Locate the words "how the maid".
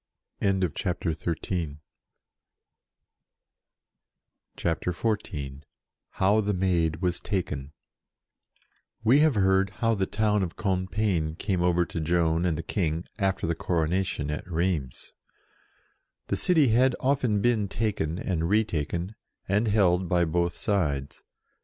6.13-7.01